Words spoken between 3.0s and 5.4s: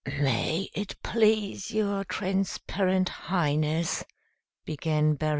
Highness," began Berrylegs.